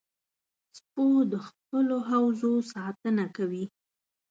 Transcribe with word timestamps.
سپو 0.77 1.05
د 1.31 1.33
خپلو 1.47 1.97
حوزو 2.09 2.53
ساتنه 2.73 3.25
کوي. 3.35 3.65